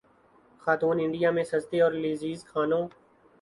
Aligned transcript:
خاتون 0.61 0.99
انڈیا 0.99 1.31
میں 1.31 1.43
سستے 1.43 1.81
اور 1.81 1.91
لذیذ 2.03 2.43
کھانوں 2.45 2.83